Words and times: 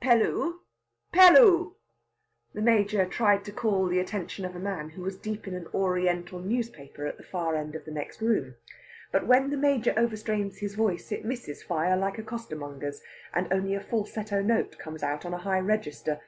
Pelloo!... 0.00 0.60
Pelloo!..." 1.12 1.74
The 2.54 2.62
Major 2.62 3.04
tried 3.06 3.44
to 3.44 3.50
call 3.52 3.86
the 3.88 3.98
attention 3.98 4.44
of 4.44 4.54
a 4.54 4.60
man 4.60 4.90
who 4.90 5.02
was 5.02 5.16
deep 5.18 5.48
in 5.48 5.54
an 5.56 5.66
Oriental 5.74 6.38
newspaper 6.38 7.06
at 7.06 7.16
the 7.16 7.24
far 7.24 7.56
end 7.56 7.74
of 7.74 7.84
the 7.84 7.90
next 7.90 8.22
room. 8.22 8.54
But 9.10 9.26
when 9.26 9.50
the 9.50 9.56
Major 9.56 9.92
overstrains 9.96 10.58
his 10.60 10.76
voice, 10.76 11.10
it 11.10 11.24
misses 11.24 11.64
fire 11.64 11.96
like 11.96 12.18
a 12.18 12.22
costermonger's, 12.22 13.02
and 13.34 13.52
only 13.52 13.74
a 13.74 13.80
falsetto 13.80 14.40
note 14.42 14.78
comes 14.78 15.02
on 15.02 15.20
a 15.34 15.38
high 15.38 15.58
register. 15.58 16.20